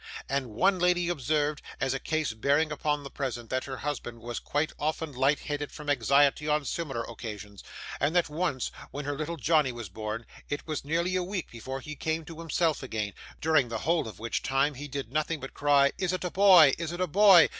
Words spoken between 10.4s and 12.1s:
it was nearly a week before he